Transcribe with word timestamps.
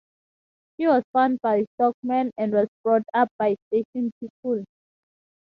She 0.77 0.87
was 0.87 1.03
found 1.13 1.37
by 1.43 1.63
stockmen 1.75 2.31
and 2.35 2.51
was 2.53 2.67
brought 2.83 3.03
up 3.13 3.29
by 3.37 3.55
station 3.67 4.09
people. 4.19 4.63